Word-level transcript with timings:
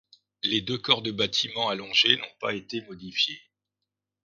Les 0.41 0.61
deux 0.61 0.79
corps 0.79 1.03
de 1.03 1.11
bâtiment 1.11 1.69
allongés 1.69 2.17
n’ont 2.17 2.37
pas 2.39 2.55
été 2.55 2.81
modifiés. 2.81 3.39